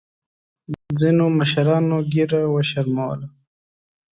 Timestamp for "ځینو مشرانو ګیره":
1.01-2.41